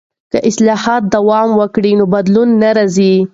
[0.31, 3.13] که اصلاح دوام وکړي نو بدلون راځي.